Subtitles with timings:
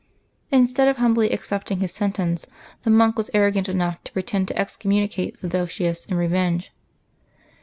[0.49, 2.47] Instead of humbly accepting his sentence,
[2.81, 6.73] the monk was arrogant enough to pretend to excommunicate Theodosius in revenge.